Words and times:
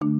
Hola 0.00 0.16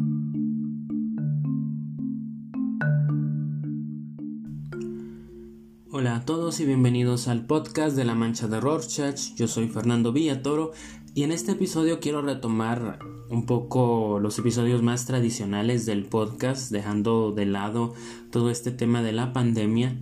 a 6.16 6.24
todos 6.24 6.60
y 6.60 6.64
bienvenidos 6.64 7.28
al 7.28 7.44
podcast 7.44 7.94
de 7.94 8.06
la 8.06 8.14
Mancha 8.14 8.48
de 8.48 8.58
Rorschach. 8.58 9.34
Yo 9.34 9.48
soy 9.48 9.68
Fernando 9.68 10.14
Villatoro 10.14 10.72
y 11.14 11.24
en 11.24 11.32
este 11.32 11.52
episodio 11.52 12.00
quiero 12.00 12.22
retomar 12.22 13.00
un 13.28 13.44
poco 13.44 14.18
los 14.18 14.38
episodios 14.38 14.82
más 14.82 15.04
tradicionales 15.04 15.84
del 15.84 16.06
podcast, 16.06 16.72
dejando 16.72 17.32
de 17.32 17.44
lado 17.44 17.92
todo 18.30 18.48
este 18.48 18.70
tema 18.70 19.02
de 19.02 19.12
la 19.12 19.34
pandemia, 19.34 19.94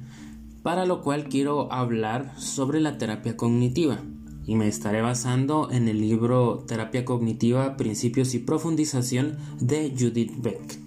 para 0.63 0.87
lo 0.87 1.03
cual 1.03 1.29
quiero 1.29 1.73
hablar 1.73 2.39
sobre 2.39 2.81
la 2.81 2.97
terapia 2.97 3.37
cognitiva 3.37 3.99
y 4.47 4.57
me 4.57 4.69
estaré 4.69 5.03
basando 5.03 5.71
en 5.71 5.89
el 5.89 6.01
libro 6.01 6.65
Terapia 6.67 7.05
Cognitiva, 7.05 7.77
Principios 7.77 8.35
y 8.35 8.41
Profundización 8.41 9.39
de 9.61 9.95
Judith 9.99 10.33
Beck. 10.39 10.85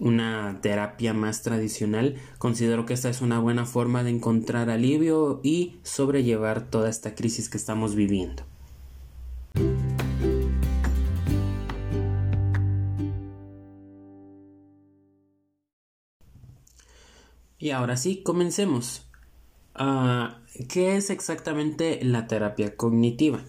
una 0.00 0.58
terapia 0.60 1.14
más 1.14 1.42
tradicional, 1.42 2.16
considero 2.38 2.86
que 2.86 2.94
esta 2.94 3.08
es 3.08 3.20
una 3.20 3.38
buena 3.38 3.66
forma 3.66 4.02
de 4.02 4.10
encontrar 4.10 4.68
alivio 4.68 5.38
y 5.44 5.76
sobrellevar 5.84 6.68
toda 6.68 6.90
esta 6.90 7.14
crisis 7.14 7.48
que 7.48 7.56
estamos 7.56 7.94
viviendo. 7.94 8.42
Y 17.60 17.72
ahora 17.72 17.98
sí, 17.98 18.22
comencemos. 18.22 19.06
Ah, 19.74 20.38
¿Qué 20.70 20.96
es 20.96 21.10
exactamente 21.10 22.00
la 22.02 22.26
terapia 22.26 22.74
cognitiva? 22.74 23.40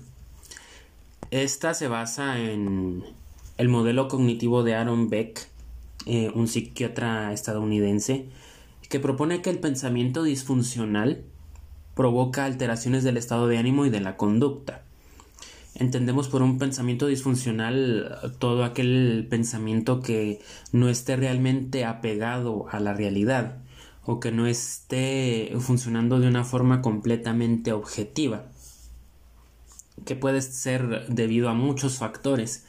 Esta 1.32 1.74
se 1.74 1.88
basa 1.88 2.38
en 2.38 3.06
el 3.58 3.70
modelo 3.70 4.10
cognitivo 4.10 4.64
de 4.64 4.76
Aaron 4.76 5.10
Beck, 5.10 5.48
eh, 6.08 6.30
un 6.36 6.50
psiquiatra 6.50 7.32
estadounidense, 7.32 8.26
que 8.90 9.00
propone 9.00 9.42
que 9.42 9.50
el 9.50 9.60
pensamiento 9.60 10.24
disfuncional 10.24 11.24
provoca 11.96 12.44
alteraciones 12.44 13.06
del 13.06 13.16
estado 13.16 13.48
de 13.48 13.60
ánimo 13.60 13.86
y 13.86 13.90
de 13.90 14.02
la 14.02 14.18
conducta. 14.18 14.84
Entendemos 15.74 16.28
por 16.28 16.42
un 16.42 16.58
pensamiento 16.58 17.08
disfuncional 17.08 18.20
todo 18.40 18.66
aquel 18.66 19.26
pensamiento 19.30 20.02
que 20.02 20.42
no 20.74 20.90
esté 20.90 21.16
realmente 21.16 21.86
apegado 21.86 22.66
a 22.72 22.82
la 22.82 22.94
realidad 22.94 23.62
o 24.06 24.20
que 24.20 24.32
no 24.32 24.48
esté 24.48 25.54
funcionando 25.60 26.20
de 26.20 26.28
una 26.28 26.44
forma 26.44 26.82
completamente 26.82 27.72
objetiva, 27.72 28.46
que 30.06 30.16
puede 30.16 30.42
ser 30.42 31.08
debido 31.08 31.50
a 31.50 31.54
muchos 31.54 31.98
factores, 31.98 32.66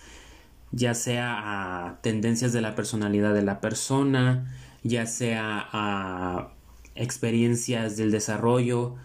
ya 0.72 0.94
sea 0.94 1.86
a 1.86 2.00
tendencias 2.02 2.52
de 2.52 2.60
la 2.60 2.74
personalidad 2.74 3.34
de 3.34 3.42
la 3.42 3.60
persona, 3.60 4.54
ya 4.82 5.06
sea 5.06 5.68
a 5.72 6.52
experiencias 6.94 7.96
del 7.96 8.10
desarrollo 8.10 8.96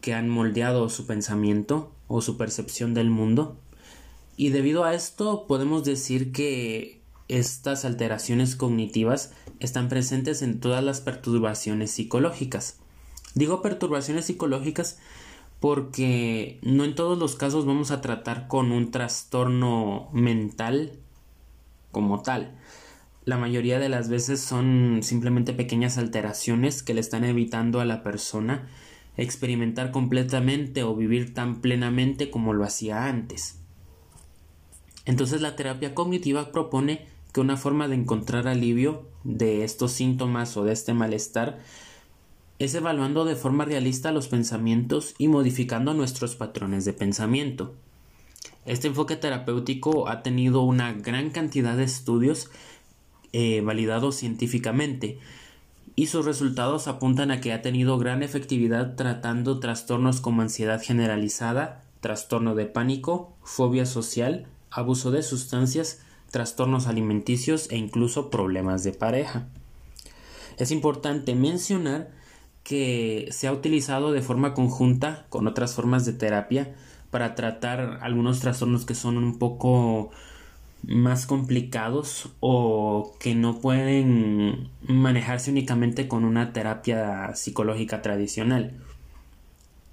que 0.00 0.14
han 0.14 0.28
moldeado 0.28 0.88
su 0.88 1.06
pensamiento 1.06 1.92
o 2.06 2.20
su 2.22 2.36
percepción 2.36 2.94
del 2.94 3.10
mundo. 3.10 3.56
Y 4.36 4.50
debido 4.50 4.84
a 4.84 4.94
esto 4.94 5.46
podemos 5.46 5.84
decir 5.84 6.32
que 6.32 6.97
estas 7.28 7.84
alteraciones 7.84 8.56
cognitivas 8.56 9.32
están 9.60 9.88
presentes 9.88 10.42
en 10.42 10.60
todas 10.60 10.82
las 10.82 11.00
perturbaciones 11.00 11.90
psicológicas. 11.90 12.78
Digo 13.34 13.62
perturbaciones 13.62 14.26
psicológicas 14.26 14.98
porque 15.60 16.58
no 16.62 16.84
en 16.84 16.94
todos 16.94 17.18
los 17.18 17.36
casos 17.36 17.66
vamos 17.66 17.90
a 17.90 18.00
tratar 18.00 18.48
con 18.48 18.72
un 18.72 18.90
trastorno 18.90 20.08
mental 20.12 20.92
como 21.92 22.22
tal. 22.22 22.56
La 23.24 23.36
mayoría 23.36 23.78
de 23.78 23.88
las 23.88 24.08
veces 24.08 24.40
son 24.40 25.00
simplemente 25.02 25.52
pequeñas 25.52 25.98
alteraciones 25.98 26.82
que 26.82 26.94
le 26.94 27.00
están 27.00 27.24
evitando 27.24 27.80
a 27.80 27.84
la 27.84 28.02
persona 28.02 28.68
experimentar 29.18 29.90
completamente 29.90 30.84
o 30.84 30.94
vivir 30.94 31.34
tan 31.34 31.60
plenamente 31.60 32.30
como 32.30 32.54
lo 32.54 32.64
hacía 32.64 33.06
antes. 33.06 33.58
Entonces 35.04 35.40
la 35.42 35.56
terapia 35.56 35.94
cognitiva 35.94 36.52
propone 36.52 37.06
que 37.38 37.42
una 37.42 37.56
forma 37.56 37.86
de 37.86 37.94
encontrar 37.94 38.48
alivio 38.48 39.06
de 39.22 39.62
estos 39.62 39.92
síntomas 39.92 40.56
o 40.56 40.64
de 40.64 40.72
este 40.72 40.92
malestar 40.92 41.60
es 42.58 42.74
evaluando 42.74 43.24
de 43.24 43.36
forma 43.36 43.64
realista 43.64 44.10
los 44.10 44.26
pensamientos 44.26 45.14
y 45.18 45.28
modificando 45.28 45.94
nuestros 45.94 46.34
patrones 46.34 46.84
de 46.84 46.94
pensamiento. 46.94 47.76
Este 48.66 48.88
enfoque 48.88 49.14
terapéutico 49.14 50.08
ha 50.08 50.24
tenido 50.24 50.62
una 50.62 50.92
gran 50.94 51.30
cantidad 51.30 51.76
de 51.76 51.84
estudios 51.84 52.50
eh, 53.32 53.60
validados 53.60 54.16
científicamente 54.16 55.20
y 55.94 56.08
sus 56.08 56.24
resultados 56.24 56.88
apuntan 56.88 57.30
a 57.30 57.40
que 57.40 57.52
ha 57.52 57.62
tenido 57.62 57.98
gran 57.98 58.24
efectividad 58.24 58.96
tratando 58.96 59.60
trastornos 59.60 60.20
como 60.20 60.42
ansiedad 60.42 60.82
generalizada, 60.82 61.84
trastorno 62.00 62.56
de 62.56 62.66
pánico, 62.66 63.32
fobia 63.44 63.86
social, 63.86 64.48
abuso 64.72 65.12
de 65.12 65.22
sustancias, 65.22 66.00
trastornos 66.30 66.86
alimenticios 66.86 67.70
e 67.70 67.76
incluso 67.76 68.30
problemas 68.30 68.84
de 68.84 68.92
pareja. 68.92 69.48
Es 70.58 70.70
importante 70.70 71.34
mencionar 71.34 72.10
que 72.64 73.28
se 73.30 73.48
ha 73.48 73.52
utilizado 73.52 74.12
de 74.12 74.20
forma 74.20 74.54
conjunta 74.54 75.26
con 75.30 75.46
otras 75.46 75.74
formas 75.74 76.04
de 76.04 76.12
terapia 76.12 76.74
para 77.10 77.34
tratar 77.34 77.98
algunos 78.02 78.40
trastornos 78.40 78.84
que 78.84 78.94
son 78.94 79.16
un 79.16 79.38
poco 79.38 80.10
más 80.82 81.26
complicados 81.26 82.30
o 82.40 83.16
que 83.18 83.34
no 83.34 83.60
pueden 83.60 84.70
manejarse 84.86 85.50
únicamente 85.50 86.08
con 86.08 86.24
una 86.24 86.52
terapia 86.52 87.34
psicológica 87.34 88.02
tradicional 88.02 88.74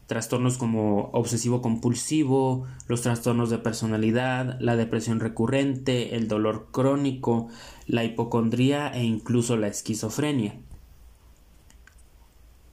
trastornos 0.08 0.58
como 0.58 1.10
obsesivo 1.14 1.62
compulsivo, 1.62 2.68
los 2.88 3.02
trastornos 3.02 3.50
de 3.50 3.58
personalidad, 3.58 4.58
la 4.60 4.76
depresión 4.76 5.20
recurrente, 5.20 6.16
el 6.16 6.28
dolor 6.28 6.68
crónico, 6.72 7.48
la 7.88 8.04
hipocondría 8.04 8.90
e 8.90 9.04
incluso 9.04 9.58
la 9.58 9.68
esquizofrenia. 9.68 10.60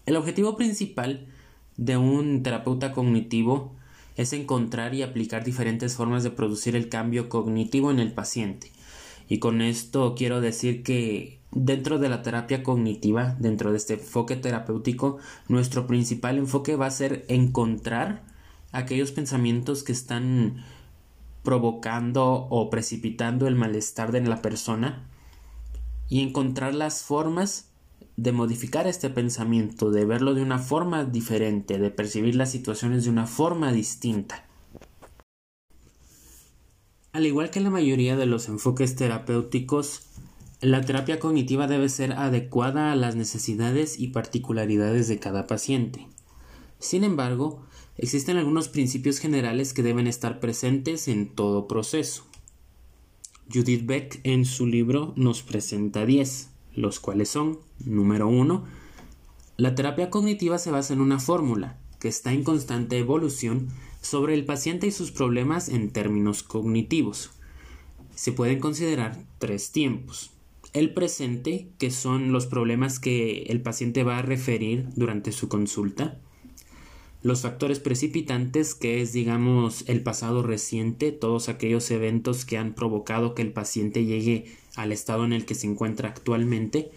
El 0.04 0.16
objetivo 0.16 0.56
principal 0.56 1.26
de 1.76 1.96
un 1.96 2.42
terapeuta 2.42 2.92
cognitivo 2.92 3.74
es 4.16 4.32
encontrar 4.32 4.94
y 4.94 5.02
aplicar 5.02 5.42
diferentes 5.42 5.94
formas 5.96 6.22
de 6.22 6.30
producir 6.30 6.76
el 6.76 6.88
cambio 6.88 7.28
cognitivo 7.28 7.90
en 7.90 7.98
el 7.98 8.12
paciente. 8.12 8.70
Y 9.28 9.38
con 9.38 9.60
esto 9.62 10.14
quiero 10.16 10.40
decir 10.40 10.82
que 10.82 11.42
Dentro 11.54 11.98
de 11.98 12.08
la 12.08 12.22
terapia 12.22 12.62
cognitiva, 12.62 13.36
dentro 13.38 13.72
de 13.72 13.76
este 13.76 13.94
enfoque 13.94 14.36
terapéutico, 14.36 15.18
nuestro 15.48 15.86
principal 15.86 16.38
enfoque 16.38 16.76
va 16.76 16.86
a 16.86 16.90
ser 16.90 17.26
encontrar 17.28 18.22
aquellos 18.72 19.12
pensamientos 19.12 19.82
que 19.82 19.92
están 19.92 20.64
provocando 21.42 22.46
o 22.48 22.70
precipitando 22.70 23.46
el 23.46 23.54
malestar 23.54 24.12
de 24.12 24.22
la 24.22 24.40
persona 24.40 25.06
y 26.08 26.22
encontrar 26.22 26.74
las 26.74 27.02
formas 27.02 27.68
de 28.16 28.32
modificar 28.32 28.86
este 28.86 29.10
pensamiento, 29.10 29.90
de 29.90 30.06
verlo 30.06 30.32
de 30.32 30.40
una 30.40 30.58
forma 30.58 31.04
diferente, 31.04 31.78
de 31.78 31.90
percibir 31.90 32.34
las 32.34 32.50
situaciones 32.50 33.04
de 33.04 33.10
una 33.10 33.26
forma 33.26 33.72
distinta. 33.72 34.46
Al 37.12 37.26
igual 37.26 37.50
que 37.50 37.60
la 37.60 37.68
mayoría 37.68 38.16
de 38.16 38.24
los 38.24 38.48
enfoques 38.48 38.96
terapéuticos, 38.96 40.06
la 40.62 40.80
terapia 40.80 41.20
cognitiva 41.20 41.66
debe 41.66 41.90
ser 41.90 42.14
adecuada 42.14 42.90
a 42.90 42.96
las 42.96 43.16
necesidades 43.16 44.00
y 44.00 44.08
particularidades 44.08 45.08
de 45.08 45.18
cada 45.18 45.46
paciente. 45.46 46.08
Sin 46.78 47.04
embargo, 47.04 47.66
existen 47.98 48.38
algunos 48.38 48.70
principios 48.70 49.18
generales 49.18 49.74
que 49.74 49.82
deben 49.82 50.06
estar 50.06 50.40
presentes 50.40 51.06
en 51.06 51.28
todo 51.28 51.68
proceso. 51.68 52.24
Judith 53.52 53.84
Beck 53.84 54.20
en 54.24 54.46
su 54.46 54.66
libro 54.66 55.12
nos 55.14 55.42
presenta 55.42 56.06
10, 56.06 56.48
los 56.76 56.98
cuales 56.98 57.28
son, 57.28 57.58
número 57.84 58.26
1, 58.28 58.64
la 59.58 59.74
terapia 59.74 60.08
cognitiva 60.08 60.56
se 60.56 60.70
basa 60.70 60.94
en 60.94 61.02
una 61.02 61.20
fórmula 61.20 61.78
que 62.00 62.08
está 62.08 62.32
en 62.32 62.42
constante 62.42 62.96
evolución 62.96 63.68
sobre 64.02 64.34
el 64.34 64.44
paciente 64.44 64.88
y 64.88 64.90
sus 64.90 65.12
problemas 65.12 65.70
en 65.70 65.90
términos 65.90 66.42
cognitivos. 66.42 67.30
Se 68.14 68.32
pueden 68.32 68.60
considerar 68.60 69.16
tres 69.38 69.72
tiempos. 69.72 70.32
El 70.74 70.92
presente, 70.92 71.68
que 71.78 71.90
son 71.90 72.32
los 72.32 72.46
problemas 72.46 72.98
que 72.98 73.44
el 73.44 73.62
paciente 73.62 74.04
va 74.04 74.18
a 74.18 74.22
referir 74.22 74.86
durante 74.96 75.32
su 75.32 75.48
consulta. 75.48 76.18
Los 77.22 77.42
factores 77.42 77.78
precipitantes, 77.78 78.74
que 78.74 79.00
es, 79.00 79.12
digamos, 79.12 79.84
el 79.86 80.02
pasado 80.02 80.42
reciente, 80.42 81.12
todos 81.12 81.48
aquellos 81.48 81.90
eventos 81.90 82.44
que 82.44 82.58
han 82.58 82.74
provocado 82.74 83.34
que 83.34 83.42
el 83.42 83.52
paciente 83.52 84.04
llegue 84.04 84.56
al 84.74 84.92
estado 84.92 85.24
en 85.24 85.32
el 85.32 85.44
que 85.44 85.54
se 85.54 85.68
encuentra 85.68 86.08
actualmente. 86.08 86.90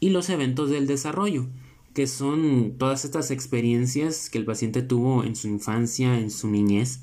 Y 0.00 0.10
los 0.10 0.28
eventos 0.28 0.68
del 0.68 0.86
desarrollo, 0.86 1.46
que 1.94 2.06
son 2.06 2.76
todas 2.78 3.04
estas 3.04 3.30
experiencias 3.30 4.30
que 4.30 4.38
el 4.38 4.44
paciente 4.44 4.82
tuvo 4.82 5.24
en 5.24 5.36
su 5.36 5.48
infancia, 5.48 6.18
en 6.18 6.30
su 6.30 6.48
niñez, 6.48 7.00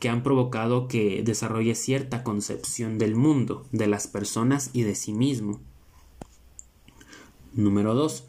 que 0.00 0.08
han 0.08 0.22
provocado 0.22 0.88
que 0.88 1.22
desarrolle 1.22 1.74
cierta 1.74 2.22
concepción 2.22 2.98
del 2.98 3.14
mundo, 3.14 3.66
de 3.72 3.86
las 3.86 4.06
personas 4.06 4.70
y 4.72 4.82
de 4.82 4.94
sí 4.94 5.12
mismo. 5.12 5.60
Número 7.52 7.94
2. 7.94 8.24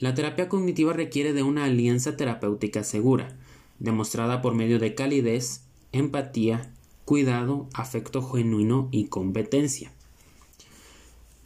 La 0.00 0.14
terapia 0.14 0.48
cognitiva 0.48 0.92
requiere 0.92 1.32
de 1.32 1.44
una 1.44 1.64
alianza 1.64 2.16
terapéutica 2.16 2.82
segura, 2.82 3.36
demostrada 3.78 4.42
por 4.42 4.54
medio 4.54 4.78
de 4.78 4.94
calidez, 4.94 5.62
empatía, 5.92 6.72
cuidado, 7.04 7.68
afecto 7.72 8.22
genuino 8.22 8.88
y 8.90 9.06
competencia. 9.06 9.92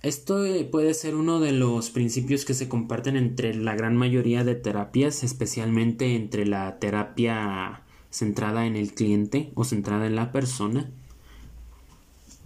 Esto 0.03 0.45
eh, 0.45 0.65
puede 0.65 0.95
ser 0.95 1.17
uno 1.17 1.41
de 1.41 1.53
los 1.53 1.91
principios 1.91 2.45
que 2.45 2.55
se 2.55 2.69
comparten 2.69 3.17
entre 3.17 3.55
la 3.55 3.75
gran 3.75 3.97
mayoría 3.97 4.45
de 4.45 4.55
terapias, 4.55 5.25
especialmente 5.25 6.15
entre 6.15 6.47
la 6.47 6.79
terapia 6.79 7.83
centrada 8.11 8.67
en 8.67 8.77
el 8.77 8.93
cliente 8.93 9.51
o 9.55 9.65
centrada 9.65 10.07
en 10.07 10.17
la 10.17 10.33
persona. 10.33 10.91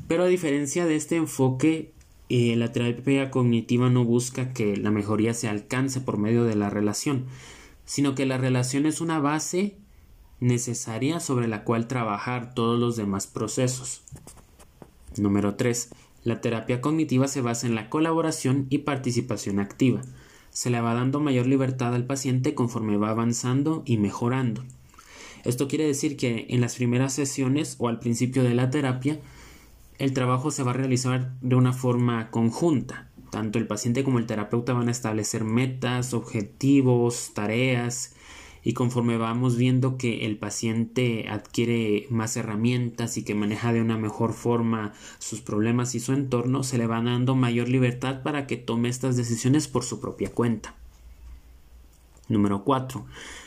Pero 0.08 0.24
a 0.24 0.26
diferencia 0.26 0.86
de 0.86 0.96
este 0.96 1.16
enfoque, 1.16 1.92
eh, 2.28 2.56
la 2.56 2.72
terapia 2.72 3.30
cognitiva 3.30 3.90
no 3.90 4.04
busca 4.04 4.52
que 4.52 4.76
la 4.76 4.90
mejoría 4.90 5.34
se 5.34 5.48
alcance 5.48 6.00
por 6.00 6.16
medio 6.16 6.44
de 6.44 6.56
la 6.56 6.70
relación, 6.70 7.26
sino 7.84 8.14
que 8.14 8.26
la 8.26 8.38
relación 8.38 8.86
es 8.86 9.00
una 9.00 9.18
base 9.18 9.76
necesaria 10.40 11.20
sobre 11.20 11.48
la 11.48 11.64
cual 11.64 11.86
trabajar 11.86 12.54
todos 12.54 12.78
los 12.78 12.96
demás 12.96 13.26
procesos. 13.26 14.02
Número 15.16 15.56
3. 15.56 15.90
La 16.22 16.40
terapia 16.40 16.80
cognitiva 16.80 17.28
se 17.28 17.40
basa 17.40 17.66
en 17.66 17.74
la 17.74 17.88
colaboración 17.88 18.66
y 18.68 18.78
participación 18.78 19.58
activa. 19.58 20.02
Se 20.50 20.70
le 20.70 20.80
va 20.80 20.94
dando 20.94 21.20
mayor 21.20 21.46
libertad 21.46 21.94
al 21.94 22.04
paciente 22.04 22.54
conforme 22.54 22.96
va 22.96 23.10
avanzando 23.10 23.82
y 23.86 23.96
mejorando. 23.96 24.64
Esto 25.44 25.68
quiere 25.68 25.86
decir 25.86 26.16
que 26.16 26.46
en 26.50 26.60
las 26.60 26.74
primeras 26.74 27.14
sesiones 27.14 27.76
o 27.78 27.88
al 27.88 27.98
principio 27.98 28.42
de 28.42 28.54
la 28.54 28.70
terapia, 28.70 29.20
el 29.98 30.12
trabajo 30.12 30.50
se 30.50 30.62
va 30.62 30.72
a 30.72 30.74
realizar 30.74 31.32
de 31.40 31.56
una 31.56 31.72
forma 31.72 32.30
conjunta. 32.30 33.08
Tanto 33.30 33.58
el 33.58 33.66
paciente 33.66 34.04
como 34.04 34.18
el 34.18 34.26
terapeuta 34.26 34.72
van 34.72 34.88
a 34.88 34.92
establecer 34.92 35.44
metas, 35.44 36.14
objetivos, 36.14 37.30
tareas, 37.32 38.14
y 38.62 38.74
conforme 38.74 39.16
vamos 39.16 39.56
viendo 39.56 39.96
que 39.96 40.26
el 40.26 40.36
paciente 40.36 41.28
adquiere 41.28 42.06
más 42.10 42.36
herramientas 42.36 43.16
y 43.16 43.24
que 43.24 43.34
maneja 43.34 43.72
de 43.72 43.80
una 43.80 43.96
mejor 43.96 44.32
forma 44.32 44.92
sus 45.18 45.40
problemas 45.40 45.94
y 45.94 46.00
su 46.00 46.12
entorno, 46.12 46.62
se 46.62 46.78
le 46.78 46.86
va 46.86 47.00
dando 47.00 47.34
mayor 47.34 47.68
libertad 47.68 48.22
para 48.22 48.46
que 48.46 48.56
tome 48.56 48.88
estas 48.88 49.16
decisiones 49.16 49.68
por 49.68 49.84
su 49.84 50.00
propia 50.00 50.30
cuenta. 50.30 50.74
Número 52.28 52.64
4. 52.64 53.04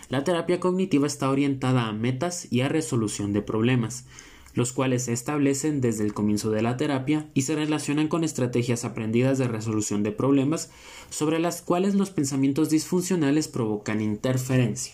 La 0.09 0.23
terapia 0.23 0.59
cognitiva 0.59 1.07
está 1.07 1.29
orientada 1.29 1.87
a 1.87 1.93
metas 1.93 2.47
y 2.51 2.61
a 2.61 2.69
resolución 2.69 3.33
de 3.33 3.41
problemas, 3.41 4.05
los 4.53 4.73
cuales 4.73 5.05
se 5.05 5.13
establecen 5.13 5.81
desde 5.81 6.03
el 6.03 6.13
comienzo 6.13 6.51
de 6.51 6.61
la 6.61 6.77
terapia 6.77 7.29
y 7.33 7.43
se 7.43 7.55
relacionan 7.55 8.07
con 8.07 8.23
estrategias 8.23 8.85
aprendidas 8.85 9.37
de 9.37 9.47
resolución 9.47 10.03
de 10.03 10.11
problemas 10.11 10.69
sobre 11.09 11.39
las 11.39 11.61
cuales 11.61 11.95
los 11.95 12.11
pensamientos 12.11 12.69
disfuncionales 12.69 13.47
provocan 13.47 14.01
interferencia. 14.01 14.93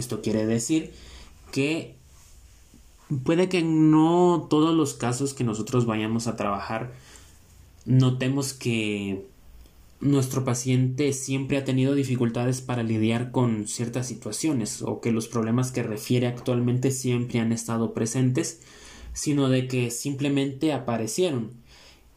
Esto 0.00 0.20
quiere 0.20 0.46
decir 0.46 0.92
que 1.52 1.94
puede 3.24 3.48
que 3.48 3.62
no 3.62 4.48
todos 4.50 4.74
los 4.74 4.94
casos 4.94 5.34
que 5.34 5.44
nosotros 5.44 5.86
vayamos 5.86 6.26
a 6.26 6.36
trabajar 6.36 6.92
notemos 7.84 8.52
que 8.52 9.26
nuestro 10.00 10.44
paciente 10.44 11.12
siempre 11.12 11.58
ha 11.58 11.64
tenido 11.64 11.94
dificultades 11.94 12.60
para 12.60 12.82
lidiar 12.82 13.32
con 13.32 13.68
ciertas 13.68 14.06
situaciones 14.06 14.82
o 14.82 15.00
que 15.00 15.12
los 15.12 15.28
problemas 15.28 15.72
que 15.72 15.82
refiere 15.82 16.26
actualmente 16.26 16.90
siempre 16.90 17.40
han 17.40 17.52
estado 17.52 17.92
presentes, 17.92 18.60
sino 19.12 19.48
de 19.48 19.66
que 19.66 19.90
simplemente 19.90 20.72
aparecieron. 20.72 21.50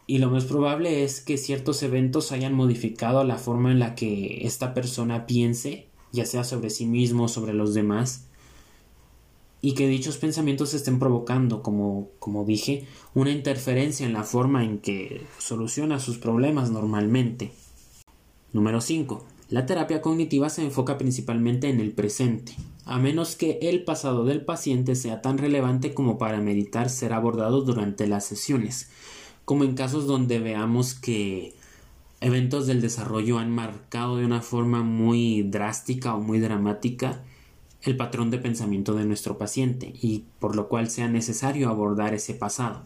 Y 0.06 0.20
lo 0.20 0.30
más 0.30 0.46
probable 0.46 1.04
es 1.04 1.22
que 1.22 1.38
ciertos 1.38 1.82
eventos 1.82 2.32
hayan 2.32 2.54
modificado 2.54 3.24
la 3.24 3.38
forma 3.38 3.72
en 3.72 3.80
la 3.80 3.96
que 3.96 4.46
esta 4.46 4.74
persona 4.74 5.26
piense 5.26 5.88
ya 6.14 6.26
sea 6.26 6.46
sobre 6.46 6.70
sí 6.70 6.86
mismo 6.86 7.28
sobre 7.28 7.54
los 7.54 7.74
demás, 7.74 8.28
y 9.60 9.74
que 9.74 9.88
dichos 9.88 10.18
pensamientos 10.18 10.74
estén 10.74 11.00
provocando, 11.00 11.64
como, 11.64 12.10
como 12.20 12.46
dije, 12.46 12.86
una 13.14 13.32
interferencia 13.32 14.06
en 14.06 14.14
la 14.14 14.24
forma 14.24 14.64
en 14.64 14.80
que 14.80 15.26
soluciona 15.40 16.00
sus 16.00 16.18
problemas 16.18 16.70
normalmente. 16.70 17.52
Número 18.52 18.82
5. 18.82 19.26
La 19.50 19.66
terapia 19.66 20.02
cognitiva 20.02 20.50
se 20.50 20.64
enfoca 20.64 20.98
principalmente 20.98 21.70
en 21.70 21.80
el 21.80 21.94
presente, 21.94 22.54
a 22.86 23.00
menos 23.00 23.36
que 23.36 23.60
el 23.62 23.84
pasado 23.84 24.26
del 24.26 24.44
paciente 24.44 24.96
sea 24.96 25.22
tan 25.22 25.38
relevante 25.38 25.94
como 25.94 26.18
para 26.18 26.42
meditar 26.42 26.90
ser 26.90 27.14
abordado 27.14 27.62
durante 27.62 28.06
las 28.06 28.26
sesiones, 28.26 28.90
como 29.46 29.64
en 29.64 29.76
casos 29.76 30.08
donde 30.08 30.40
veamos 30.40 30.94
que 30.94 31.56
eventos 32.24 32.68
del 32.68 32.80
desarrollo 32.80 33.38
han 33.38 33.52
marcado 33.52 34.16
de 34.18 34.26
una 34.26 34.42
forma 34.42 34.82
muy 34.82 35.44
drástica 35.44 36.16
o 36.16 36.22
muy 36.22 36.40
dramática 36.40 37.22
el 37.82 37.98
patrón 37.98 38.32
de 38.32 38.38
pensamiento 38.38 38.96
de 38.96 39.04
nuestro 39.04 39.38
paciente 39.38 39.94
y 40.02 40.24
por 40.40 40.56
lo 40.56 40.70
cual 40.70 40.90
sea 40.90 41.10
necesario 41.10 41.70
abordar 41.70 42.14
ese 42.14 42.34
pasado. 42.34 42.84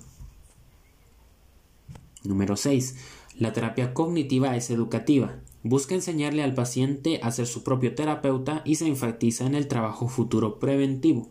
Número 2.23 2.57
6. 2.57 2.95
La 3.37 3.53
terapia 3.53 3.93
cognitiva 3.93 4.55
es 4.55 4.71
educativa. 4.71 5.35
Busca 5.61 5.93
enseñarle 5.93 6.41
al 6.41 6.55
paciente 6.55 7.19
a 7.21 7.31
ser 7.31 7.45
su 7.45 7.63
propio 7.63 7.93
terapeuta 7.93 8.63
y 8.65 8.75
se 8.75 8.87
enfatiza 8.87 9.45
en 9.45 9.53
el 9.53 9.67
trabajo 9.67 10.07
futuro 10.07 10.57
preventivo, 10.57 11.29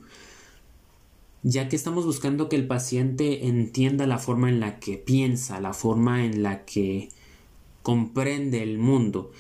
ya 1.43 1.69
que 1.69 1.75
estamos 1.75 2.05
buscando 2.05 2.49
que 2.49 2.57
el 2.57 2.69
paciente 2.69 3.49
entienda 3.49 4.07
la 4.07 4.19
forma 4.19 4.49
en 4.49 4.61
la 4.61 4.79
que 4.79 4.97
piensa, 4.97 5.61
la 5.61 5.73
forma 5.73 6.25
en 6.25 6.45
la 6.45 6.65
que 6.65 7.09
comprende 7.87 8.65
el 8.65 8.79
mundo, 8.79 9.31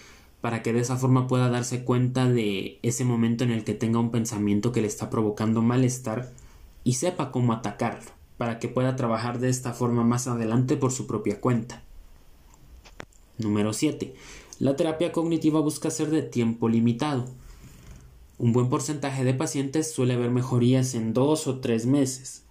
para 0.40 0.62
que 0.62 0.72
de 0.72 0.78
esa 0.78 0.96
forma 0.96 1.26
pueda 1.26 1.48
darse 1.48 1.82
cuenta 1.82 2.28
de 2.28 2.78
ese 2.84 3.04
momento 3.04 3.42
en 3.42 3.50
el 3.50 3.64
que 3.64 3.74
tenga 3.74 3.98
un 3.98 4.12
pensamiento 4.12 4.70
que 4.70 4.80
le 4.80 4.86
está 4.86 5.10
provocando 5.10 5.62
malestar 5.62 6.32
y 6.84 6.92
sepa 6.92 7.32
cómo 7.32 7.52
atacarlo, 7.52 8.08
para 8.36 8.60
que 8.60 8.68
pueda 8.68 8.94
trabajar 8.94 9.40
de 9.40 9.48
esta 9.48 9.72
forma 9.72 10.04
más 10.04 10.28
adelante 10.28 10.76
por 10.76 10.92
su 10.92 11.08
propia 11.08 11.40
cuenta. 11.40 11.82
Número 13.36 13.72
7. 13.72 14.14
La 14.60 14.76
terapia 14.76 15.10
cognitiva 15.10 15.58
busca 15.58 15.90
ser 15.90 16.10
de 16.10 16.22
tiempo 16.22 16.68
limitado. 16.68 17.24
Un 18.38 18.52
buen 18.52 18.68
porcentaje 18.68 19.24
de 19.24 19.34
pacientes 19.34 19.92
suele 19.92 20.14
ver 20.14 20.30
mejorías 20.30 20.94
en 20.94 21.14
dos 21.14 21.48
o 21.48 21.58
tres 21.58 21.84
meses. 21.84 22.45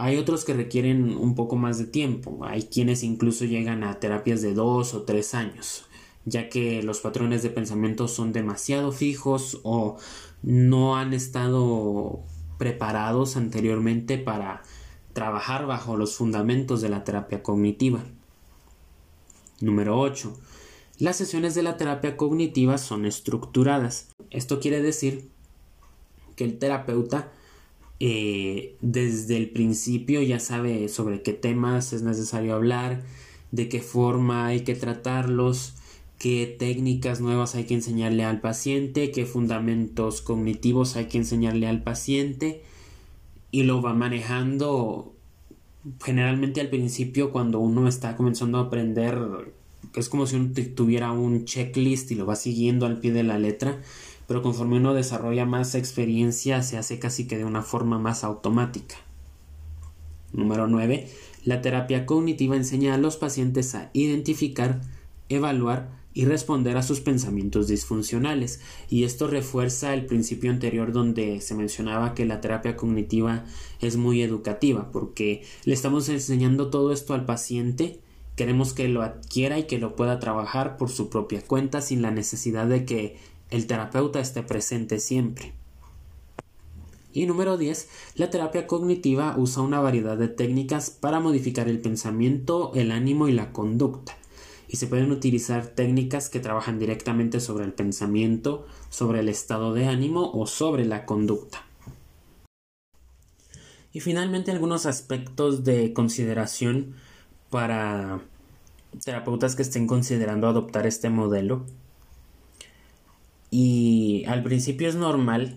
Hay 0.00 0.16
otros 0.16 0.44
que 0.44 0.54
requieren 0.54 1.16
un 1.16 1.34
poco 1.34 1.56
más 1.56 1.76
de 1.76 1.84
tiempo. 1.84 2.44
Hay 2.44 2.62
quienes 2.62 3.02
incluso 3.02 3.44
llegan 3.44 3.82
a 3.82 3.98
terapias 3.98 4.40
de 4.42 4.54
dos 4.54 4.94
o 4.94 5.02
tres 5.02 5.34
años, 5.34 5.86
ya 6.24 6.48
que 6.48 6.84
los 6.84 7.00
patrones 7.00 7.42
de 7.42 7.50
pensamiento 7.50 8.06
son 8.06 8.32
demasiado 8.32 8.92
fijos 8.92 9.58
o 9.64 9.96
no 10.40 10.96
han 10.96 11.14
estado 11.14 12.20
preparados 12.58 13.36
anteriormente 13.36 14.18
para 14.18 14.62
trabajar 15.14 15.66
bajo 15.66 15.96
los 15.96 16.14
fundamentos 16.14 16.80
de 16.80 16.90
la 16.90 17.02
terapia 17.02 17.42
cognitiva. 17.42 18.04
Número 19.60 19.98
8. 19.98 20.32
Las 21.00 21.16
sesiones 21.16 21.56
de 21.56 21.64
la 21.64 21.76
terapia 21.76 22.16
cognitiva 22.16 22.78
son 22.78 23.04
estructuradas. 23.04 24.14
Esto 24.30 24.60
quiere 24.60 24.80
decir 24.80 25.28
que 26.36 26.44
el 26.44 26.60
terapeuta 26.60 27.32
eh, 28.00 28.76
desde 28.80 29.36
el 29.36 29.50
principio 29.50 30.22
ya 30.22 30.38
sabe 30.38 30.88
sobre 30.88 31.22
qué 31.22 31.32
temas 31.32 31.92
es 31.92 32.02
necesario 32.02 32.54
hablar, 32.54 33.02
de 33.50 33.68
qué 33.68 33.80
forma 33.80 34.46
hay 34.46 34.60
que 34.60 34.74
tratarlos, 34.74 35.74
qué 36.18 36.56
técnicas 36.58 37.20
nuevas 37.20 37.54
hay 37.54 37.64
que 37.64 37.74
enseñarle 37.74 38.24
al 38.24 38.40
paciente, 38.40 39.10
qué 39.10 39.26
fundamentos 39.26 40.20
cognitivos 40.20 40.96
hay 40.96 41.06
que 41.06 41.18
enseñarle 41.18 41.66
al 41.66 41.82
paciente 41.82 42.62
y 43.50 43.62
lo 43.62 43.82
va 43.82 43.94
manejando 43.94 45.12
generalmente 46.02 46.60
al 46.60 46.68
principio 46.68 47.32
cuando 47.32 47.60
uno 47.60 47.88
está 47.88 48.16
comenzando 48.16 48.58
a 48.58 48.62
aprender 48.62 49.52
es 49.94 50.08
como 50.08 50.26
si 50.26 50.36
uno 50.36 50.52
tuviera 50.74 51.12
un 51.12 51.44
checklist 51.44 52.10
y 52.10 52.14
lo 52.14 52.26
va 52.26 52.36
siguiendo 52.36 52.86
al 52.86 52.98
pie 52.98 53.12
de 53.12 53.22
la 53.22 53.38
letra 53.38 53.80
pero 54.28 54.42
conforme 54.42 54.76
uno 54.76 54.94
desarrolla 54.94 55.46
más 55.46 55.74
experiencia 55.74 56.62
se 56.62 56.76
hace 56.76 57.00
casi 57.00 57.26
que 57.26 57.38
de 57.38 57.46
una 57.46 57.62
forma 57.62 57.98
más 57.98 58.22
automática. 58.22 58.94
Número 60.32 60.68
9. 60.68 61.08
La 61.44 61.62
terapia 61.62 62.04
cognitiva 62.04 62.54
enseña 62.54 62.94
a 62.94 62.98
los 62.98 63.16
pacientes 63.16 63.74
a 63.74 63.90
identificar, 63.94 64.82
evaluar 65.30 65.88
y 66.12 66.26
responder 66.26 66.76
a 66.76 66.82
sus 66.82 67.00
pensamientos 67.00 67.68
disfuncionales. 67.68 68.60
Y 68.90 69.04
esto 69.04 69.28
refuerza 69.28 69.94
el 69.94 70.04
principio 70.04 70.50
anterior 70.50 70.92
donde 70.92 71.40
se 71.40 71.54
mencionaba 71.54 72.14
que 72.14 72.26
la 72.26 72.42
terapia 72.42 72.76
cognitiva 72.76 73.46
es 73.80 73.96
muy 73.96 74.20
educativa, 74.20 74.90
porque 74.92 75.42
le 75.64 75.72
estamos 75.72 76.08
enseñando 76.10 76.68
todo 76.68 76.92
esto 76.92 77.14
al 77.14 77.24
paciente, 77.24 78.00
queremos 78.36 78.74
que 78.74 78.88
lo 78.88 79.02
adquiera 79.02 79.58
y 79.58 79.64
que 79.64 79.78
lo 79.78 79.96
pueda 79.96 80.18
trabajar 80.18 80.76
por 80.76 80.90
su 80.90 81.08
propia 81.08 81.40
cuenta 81.40 81.80
sin 81.80 82.02
la 82.02 82.10
necesidad 82.10 82.66
de 82.66 82.84
que 82.84 83.16
el 83.50 83.66
terapeuta 83.66 84.20
esté 84.20 84.42
presente 84.42 85.00
siempre. 85.00 85.54
Y 87.12 87.26
número 87.26 87.56
10. 87.56 87.88
La 88.16 88.30
terapia 88.30 88.66
cognitiva 88.66 89.34
usa 89.36 89.62
una 89.62 89.80
variedad 89.80 90.16
de 90.16 90.28
técnicas 90.28 90.90
para 90.90 91.20
modificar 91.20 91.68
el 91.68 91.80
pensamiento, 91.80 92.72
el 92.74 92.92
ánimo 92.92 93.28
y 93.28 93.32
la 93.32 93.52
conducta. 93.52 94.16
Y 94.68 94.76
se 94.76 94.86
pueden 94.86 95.10
utilizar 95.10 95.66
técnicas 95.68 96.28
que 96.28 96.40
trabajan 96.40 96.78
directamente 96.78 97.40
sobre 97.40 97.64
el 97.64 97.72
pensamiento, 97.72 98.66
sobre 98.90 99.20
el 99.20 99.30
estado 99.30 99.72
de 99.72 99.86
ánimo 99.86 100.30
o 100.32 100.46
sobre 100.46 100.84
la 100.84 101.06
conducta. 101.06 101.64
Y 103.92 104.00
finalmente 104.00 104.50
algunos 104.50 104.84
aspectos 104.84 105.64
de 105.64 105.94
consideración 105.94 106.94
para 107.48 108.20
terapeutas 109.02 109.56
que 109.56 109.62
estén 109.62 109.86
considerando 109.86 110.46
adoptar 110.46 110.86
este 110.86 111.08
modelo. 111.08 111.64
Y 113.50 114.24
al 114.26 114.42
principio 114.42 114.88
es 114.88 114.94
normal 114.94 115.56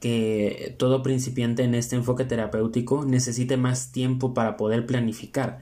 que 0.00 0.74
todo 0.78 1.02
principiante 1.02 1.62
en 1.62 1.74
este 1.74 1.96
enfoque 1.96 2.24
terapéutico 2.24 3.04
necesite 3.04 3.56
más 3.56 3.92
tiempo 3.92 4.34
para 4.34 4.56
poder 4.56 4.84
planificar, 4.84 5.60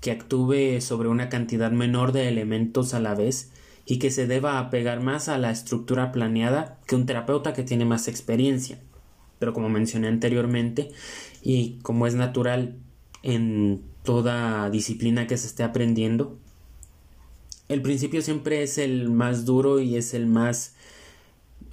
que 0.00 0.10
actúe 0.10 0.80
sobre 0.80 1.08
una 1.08 1.28
cantidad 1.28 1.70
menor 1.70 2.12
de 2.12 2.28
elementos 2.28 2.94
a 2.94 3.00
la 3.00 3.14
vez 3.14 3.52
y 3.86 3.98
que 3.98 4.10
se 4.10 4.26
deba 4.26 4.58
apegar 4.58 5.00
más 5.00 5.28
a 5.28 5.38
la 5.38 5.50
estructura 5.50 6.12
planeada 6.12 6.78
que 6.86 6.96
un 6.96 7.06
terapeuta 7.06 7.52
que 7.52 7.62
tiene 7.62 7.84
más 7.84 8.08
experiencia. 8.08 8.80
Pero 9.38 9.52
como 9.52 9.68
mencioné 9.68 10.08
anteriormente, 10.08 10.90
y 11.42 11.78
como 11.82 12.06
es 12.06 12.14
natural 12.14 12.76
en 13.22 13.82
toda 14.02 14.68
disciplina 14.70 15.26
que 15.26 15.36
se 15.36 15.46
esté 15.46 15.62
aprendiendo, 15.62 16.38
el 17.70 17.82
principio 17.82 18.20
siempre 18.20 18.64
es 18.64 18.78
el 18.78 19.08
más 19.10 19.44
duro 19.44 19.78
y 19.78 19.94
es 19.94 20.12
el 20.12 20.26
más 20.26 20.74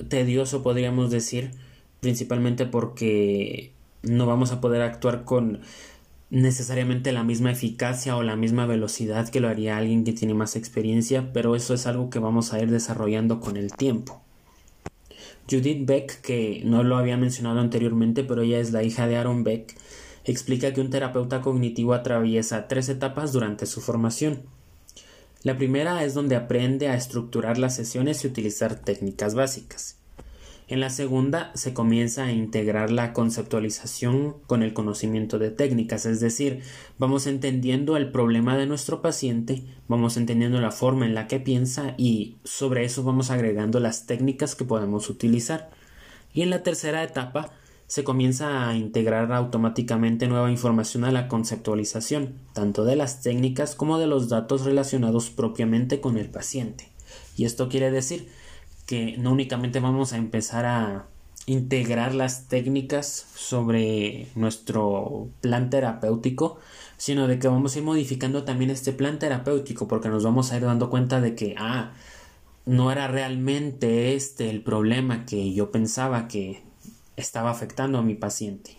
tedioso, 0.09 0.61
podríamos 0.61 1.09
decir, 1.09 1.51
principalmente 2.01 2.67
porque 2.67 3.71
no 4.03 4.27
vamos 4.27 4.51
a 4.51 4.61
poder 4.61 4.83
actuar 4.83 5.25
con 5.25 5.61
necesariamente 6.29 7.11
la 7.11 7.23
misma 7.23 7.51
eficacia 7.51 8.15
o 8.15 8.21
la 8.21 8.35
misma 8.35 8.67
velocidad 8.67 9.27
que 9.29 9.39
lo 9.39 9.47
haría 9.47 9.75
alguien 9.75 10.03
que 10.03 10.13
tiene 10.13 10.35
más 10.35 10.55
experiencia, 10.55 11.33
pero 11.33 11.55
eso 11.55 11.73
es 11.73 11.87
algo 11.87 12.11
que 12.11 12.19
vamos 12.19 12.53
a 12.53 12.61
ir 12.61 12.69
desarrollando 12.69 13.39
con 13.39 13.57
el 13.57 13.73
tiempo. 13.73 14.21
Judith 15.49 15.83
Beck, 15.87 16.21
que 16.21 16.61
no 16.63 16.83
lo 16.83 16.97
había 16.97 17.17
mencionado 17.17 17.59
anteriormente, 17.59 18.23
pero 18.23 18.43
ella 18.43 18.59
es 18.59 18.71
la 18.71 18.83
hija 18.83 19.07
de 19.07 19.17
Aaron 19.17 19.43
Beck, 19.43 19.75
explica 20.25 20.73
que 20.73 20.81
un 20.81 20.91
terapeuta 20.91 21.41
cognitivo 21.41 21.95
atraviesa 21.95 22.67
tres 22.67 22.87
etapas 22.87 23.33
durante 23.33 23.65
su 23.65 23.81
formación. 23.81 24.43
La 25.43 25.57
primera 25.57 26.03
es 26.03 26.13
donde 26.13 26.35
aprende 26.35 26.87
a 26.87 26.95
estructurar 26.95 27.57
las 27.57 27.75
sesiones 27.75 28.23
y 28.23 28.27
utilizar 28.27 28.75
técnicas 28.75 29.35
básicas. 29.35 29.97
En 30.69 30.81
la 30.81 30.89
segunda 30.89 31.51
se 31.53 31.73
comienza 31.73 32.25
a 32.25 32.31
integrar 32.33 32.91
la 32.91 33.13
conceptualización 33.13 34.35
con 34.47 34.63
el 34.63 34.73
conocimiento 34.73 35.39
de 35.39 35.49
técnicas, 35.49 36.05
es 36.05 36.19
decir, 36.19 36.61
vamos 36.99 37.25
entendiendo 37.25 37.95
el 37.95 38.11
problema 38.11 38.57
de 38.57 38.65
nuestro 38.65 39.01
paciente, 39.01 39.63
vamos 39.87 40.17
entendiendo 40.17 40.59
la 40.59 40.71
forma 40.71 41.05
en 41.05 41.15
la 41.15 41.27
que 41.27 41.39
piensa 41.39 41.93
y 41.97 42.35
sobre 42.43 42.83
eso 42.83 43.03
vamos 43.03 43.31
agregando 43.31 43.79
las 43.79 44.07
técnicas 44.07 44.55
que 44.55 44.65
podemos 44.65 45.09
utilizar. 45.09 45.69
Y 46.33 46.41
en 46.41 46.49
la 46.49 46.63
tercera 46.63 47.01
etapa 47.01 47.53
se 47.87 48.03
comienza 48.03 48.67
a 48.67 48.75
integrar 48.75 49.31
automáticamente 49.31 50.27
nueva 50.27 50.51
información 50.51 51.05
a 51.05 51.11
la 51.11 51.29
conceptualización, 51.29 52.35
tanto 52.53 52.83
de 52.83 52.97
las 52.97 53.21
técnicas 53.21 53.75
como 53.75 53.97
de 53.97 54.07
los 54.07 54.27
datos 54.27 54.65
relacionados 54.65 55.29
propiamente 55.29 56.01
con 56.01 56.17
el 56.17 56.29
paciente. 56.29 56.89
Y 57.37 57.45
esto 57.45 57.69
quiere 57.69 57.89
decir 57.89 58.29
que 58.85 59.17
no 59.17 59.31
únicamente 59.31 59.79
vamos 59.79 60.11
a 60.11 60.17
empezar 60.17 60.65
a 60.65 61.07
integrar 61.45 62.13
las 62.13 62.49
técnicas 62.49 63.25
sobre 63.35 64.27
nuestro 64.35 65.29
plan 65.39 65.69
terapéutico, 65.69 66.59
sino 66.97 67.27
de 67.27 67.39
que 67.39 67.47
vamos 67.47 67.73
a 67.75 67.79
ir 67.79 67.85
modificando 67.85 68.43
también 68.43 68.69
este 68.69 68.91
plan 68.91 69.17
terapéutico 69.17 69.87
porque 69.87 70.09
nos 70.09 70.23
vamos 70.23 70.51
a 70.51 70.57
ir 70.57 70.63
dando 70.63 70.89
cuenta 70.89 71.21
de 71.21 71.35
que, 71.35 71.55
ah, 71.57 71.93
no 72.65 72.91
era 72.91 73.07
realmente 73.07 74.13
este 74.13 74.49
el 74.49 74.61
problema 74.61 75.25
que 75.25 75.53
yo 75.53 75.71
pensaba 75.71 76.27
que 76.27 76.66
estaba 77.17 77.51
afectando 77.51 77.97
a 77.97 78.03
mi 78.03 78.15
paciente. 78.15 78.77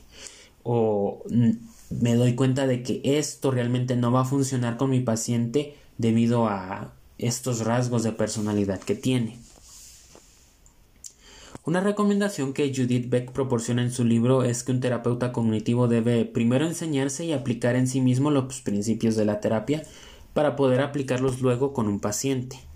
O 0.62 1.24
me 1.90 2.14
doy 2.14 2.34
cuenta 2.34 2.66
de 2.66 2.82
que 2.82 3.00
esto 3.04 3.50
realmente 3.50 3.96
no 3.96 4.10
va 4.12 4.22
a 4.22 4.24
funcionar 4.24 4.76
con 4.76 4.90
mi 4.90 5.00
paciente 5.00 5.76
debido 5.98 6.46
a 6.46 6.94
estos 7.18 7.64
rasgos 7.64 8.02
de 8.04 8.12
personalidad 8.12 8.80
que 8.80 8.94
tiene. 8.94 9.38
Una 11.64 11.80
recomendación 11.80 12.54
que 12.54 12.72
Judith 12.74 13.10
Beck 13.10 13.32
proporciona 13.32 13.82
en 13.82 13.90
su 13.90 14.04
libro 14.04 14.42
es 14.42 14.62
que 14.62 14.72
un 14.72 14.80
terapeuta 14.80 15.32
cognitivo 15.32 15.86
debe 15.86 16.24
primero 16.24 16.64
enseñarse 16.66 17.26
y 17.26 17.32
aplicar 17.32 17.76
en 17.76 17.86
sí 17.86 18.00
mismo 18.00 18.30
los 18.30 18.62
principios 18.62 19.16
de 19.16 19.26
la 19.26 19.40
terapia 19.40 19.82
para 20.32 20.56
poder 20.56 20.80
aplicarlos 20.80 21.42
luego 21.42 21.74
con 21.74 21.88
un 21.88 22.00
paciente. 22.00 22.67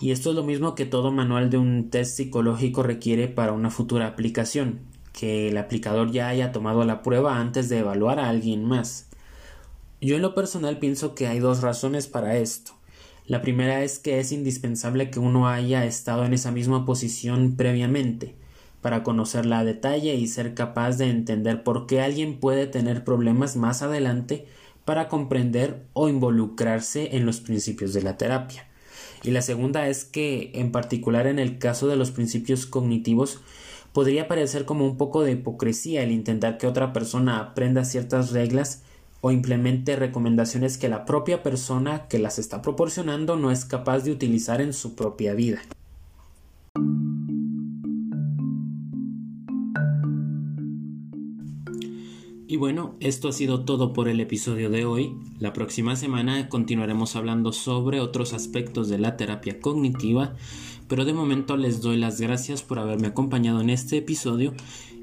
Y 0.00 0.12
esto 0.12 0.30
es 0.30 0.36
lo 0.36 0.44
mismo 0.44 0.74
que 0.74 0.86
todo 0.86 1.10
manual 1.10 1.50
de 1.50 1.58
un 1.58 1.90
test 1.90 2.16
psicológico 2.16 2.82
requiere 2.82 3.28
para 3.28 3.52
una 3.52 3.70
futura 3.70 4.06
aplicación, 4.06 4.80
que 5.12 5.48
el 5.48 5.56
aplicador 5.56 6.12
ya 6.12 6.28
haya 6.28 6.52
tomado 6.52 6.84
la 6.84 7.02
prueba 7.02 7.40
antes 7.40 7.68
de 7.68 7.78
evaluar 7.78 8.20
a 8.20 8.28
alguien 8.28 8.64
más. 8.64 9.08
Yo 10.00 10.14
en 10.14 10.22
lo 10.22 10.34
personal 10.34 10.78
pienso 10.78 11.16
que 11.16 11.26
hay 11.26 11.40
dos 11.40 11.62
razones 11.62 12.06
para 12.06 12.36
esto. 12.36 12.72
La 13.26 13.42
primera 13.42 13.82
es 13.82 13.98
que 13.98 14.20
es 14.20 14.30
indispensable 14.30 15.10
que 15.10 15.18
uno 15.18 15.48
haya 15.48 15.84
estado 15.84 16.24
en 16.24 16.32
esa 16.32 16.52
misma 16.52 16.86
posición 16.86 17.56
previamente, 17.56 18.36
para 18.80 19.02
conocerla 19.02 19.58
a 19.58 19.64
detalle 19.64 20.14
y 20.14 20.28
ser 20.28 20.54
capaz 20.54 20.98
de 20.98 21.10
entender 21.10 21.64
por 21.64 21.86
qué 21.86 22.00
alguien 22.00 22.38
puede 22.38 22.68
tener 22.68 23.02
problemas 23.02 23.56
más 23.56 23.82
adelante 23.82 24.46
para 24.84 25.08
comprender 25.08 25.84
o 25.92 26.08
involucrarse 26.08 27.16
en 27.16 27.26
los 27.26 27.40
principios 27.40 27.92
de 27.92 28.02
la 28.02 28.16
terapia. 28.16 28.67
Y 29.22 29.30
la 29.30 29.42
segunda 29.42 29.88
es 29.88 30.04
que, 30.04 30.50
en 30.54 30.72
particular 30.72 31.26
en 31.26 31.38
el 31.38 31.58
caso 31.58 31.88
de 31.88 31.96
los 31.96 32.10
principios 32.10 32.66
cognitivos, 32.66 33.40
podría 33.92 34.28
parecer 34.28 34.64
como 34.64 34.84
un 34.84 34.96
poco 34.96 35.22
de 35.22 35.32
hipocresía 35.32 36.02
el 36.02 36.12
intentar 36.12 36.58
que 36.58 36.66
otra 36.66 36.92
persona 36.92 37.40
aprenda 37.40 37.84
ciertas 37.84 38.30
reglas 38.30 38.82
o 39.20 39.30
implemente 39.30 39.96
recomendaciones 39.96 40.78
que 40.78 40.88
la 40.88 41.04
propia 41.04 41.42
persona 41.42 42.06
que 42.08 42.18
las 42.18 42.38
está 42.38 42.62
proporcionando 42.62 43.36
no 43.36 43.50
es 43.50 43.64
capaz 43.64 44.00
de 44.00 44.12
utilizar 44.12 44.60
en 44.60 44.72
su 44.72 44.94
propia 44.94 45.34
vida. 45.34 45.60
Y 52.50 52.56
bueno, 52.56 52.94
esto 53.00 53.28
ha 53.28 53.32
sido 53.32 53.66
todo 53.66 53.92
por 53.92 54.08
el 54.08 54.20
episodio 54.20 54.70
de 54.70 54.86
hoy. 54.86 55.14
La 55.38 55.52
próxima 55.52 55.96
semana 55.96 56.48
continuaremos 56.48 57.14
hablando 57.14 57.52
sobre 57.52 58.00
otros 58.00 58.32
aspectos 58.32 58.88
de 58.88 58.96
la 58.96 59.18
terapia 59.18 59.60
cognitiva, 59.60 60.34
pero 60.88 61.04
de 61.04 61.12
momento 61.12 61.58
les 61.58 61.82
doy 61.82 61.98
las 61.98 62.22
gracias 62.22 62.62
por 62.62 62.78
haberme 62.78 63.08
acompañado 63.08 63.60
en 63.60 63.68
este 63.68 63.98
episodio. 63.98 64.54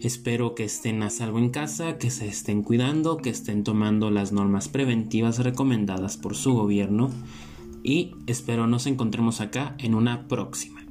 Espero 0.01 0.55
que 0.55 0.63
estén 0.63 1.03
a 1.03 1.11
salvo 1.11 1.37
en 1.37 1.51
casa, 1.51 1.99
que 1.99 2.09
se 2.09 2.27
estén 2.27 2.63
cuidando, 2.63 3.17
que 3.17 3.29
estén 3.29 3.63
tomando 3.63 4.09
las 4.09 4.31
normas 4.31 4.67
preventivas 4.67 5.37
recomendadas 5.37 6.17
por 6.17 6.35
su 6.35 6.53
gobierno 6.53 7.11
y 7.83 8.15
espero 8.25 8.65
nos 8.65 8.87
encontremos 8.87 9.39
acá 9.39 9.75
en 9.77 9.93
una 9.93 10.27
próxima. 10.27 10.84